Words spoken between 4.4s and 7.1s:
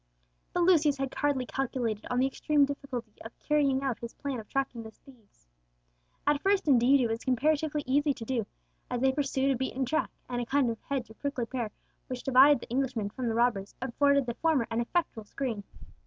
tracking the thieves. At first, indeed, it